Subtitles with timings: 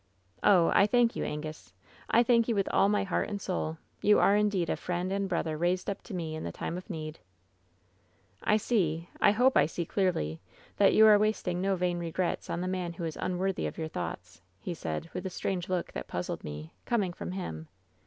[0.43, 0.71] '''Oh!
[0.73, 1.73] I thank you, Angus!—
[2.09, 3.77] I thank you with all 188 WHEN SHADOWS DIE my heart and soul!
[4.09, 6.89] You are indeed a friend and brother raised up to me in the time of
[6.89, 7.19] need
[8.53, 10.41] !'"*I see— I hope I see clearly—
[10.77, 13.89] that you are wasting no vain relets on the man who is unworthy of your
[13.89, 17.67] thoughts/ he said, with a strange look that puzzled me, coming from him.